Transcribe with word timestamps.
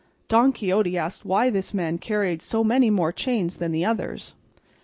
Don 0.29 0.51
Quixote 0.51 0.97
asked 0.97 1.25
why 1.25 1.51
this 1.51 1.75
man 1.75 1.99
carried 1.99 2.41
so 2.41 2.63
many 2.63 2.89
more 2.89 3.11
chains 3.11 3.57
than 3.57 3.71
the 3.71 3.85
others. 3.85 4.33